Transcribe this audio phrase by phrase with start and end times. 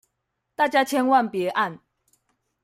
[0.55, 1.79] 大家千萬別按